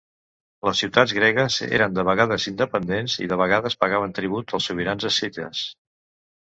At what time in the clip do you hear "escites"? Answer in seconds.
5.13-5.67